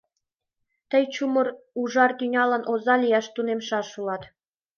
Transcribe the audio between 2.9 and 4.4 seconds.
лияш тунемшаш улат.